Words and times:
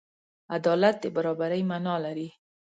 عدالت 0.55 0.95
د 1.03 1.05
برابري 1.15 1.61
معنی 1.69 1.95
لري. 2.05 2.29